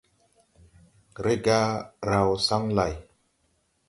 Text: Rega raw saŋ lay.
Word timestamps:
Rega 1.23 1.59
raw 2.09 2.29
saŋ 2.47 2.63
lay. 2.77 2.93